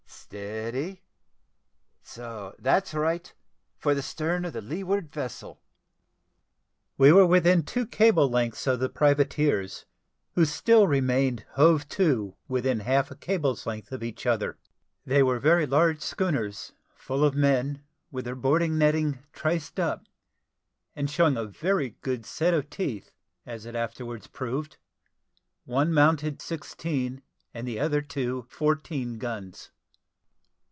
"Steady; 0.33 1.03
so 2.01 2.55
that's 2.57 2.93
right 2.93 3.33
for 3.77 3.93
the 3.93 4.01
stern 4.01 4.45
of 4.45 4.53
the 4.53 4.61
leeward 4.61 5.11
vessel." 5.11 5.61
We 6.97 7.11
were 7.11 7.25
within 7.25 7.63
two 7.63 7.85
cable 7.85 8.29
lengths 8.29 8.65
of 8.65 8.79
the 8.79 8.87
privateers, 8.87 9.83
who 10.35 10.45
still 10.45 10.87
remained 10.87 11.43
hove 11.55 11.85
to 11.89 12.37
within 12.47 12.79
half 12.79 13.11
a 13.11 13.15
cable's 13.17 13.65
length 13.65 13.91
of 13.91 14.01
each 14.03 14.25
other. 14.25 14.57
They 15.05 15.21
were 15.21 15.37
very 15.37 15.65
large 15.65 15.99
schooners, 16.01 16.71
full 16.95 17.25
of 17.25 17.35
men, 17.35 17.83
with 18.09 18.23
their 18.23 18.35
boarding 18.35 18.77
netting 18.77 19.19
triced 19.33 19.81
up, 19.81 20.05
and 20.95 21.09
showing 21.09 21.35
a 21.35 21.43
very 21.43 21.97
good 21.99 22.25
set 22.25 22.53
of 22.53 22.69
teeth; 22.69 23.11
as 23.45 23.65
it 23.65 23.75
afterwards 23.75 24.27
proved, 24.27 24.77
one 25.65 25.93
mounted 25.93 26.41
sixteen, 26.41 27.21
and 27.53 27.67
the 27.67 27.81
other 27.81 28.01
two 28.01 28.45
fourteen, 28.47 29.17
guns. 29.17 29.71